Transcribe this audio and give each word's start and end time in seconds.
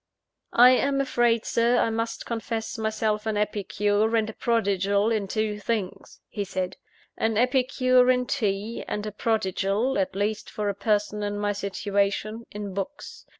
"I 0.57 0.71
am 0.71 0.99
afraid, 0.99 1.45
Sir, 1.45 1.77
I 1.77 1.91
must 1.91 2.25
confess 2.25 2.75
myself 2.75 3.27
an 3.27 3.37
epicure 3.37 4.15
and 4.15 4.27
a 4.31 4.33
prodigal 4.33 5.11
in 5.11 5.27
two 5.27 5.59
things," 5.59 6.21
he 6.27 6.43
said; 6.43 6.77
"an 7.19 7.37
epicure 7.37 8.09
in 8.09 8.25
tea, 8.25 8.83
and 8.87 9.05
a 9.05 9.11
prodigal 9.11 9.99
(at 9.99 10.15
least 10.15 10.49
for 10.49 10.69
a 10.69 10.73
person 10.73 11.21
in 11.21 11.37
my 11.37 11.53
situation) 11.53 12.47
in 12.49 12.73
books. 12.73 13.27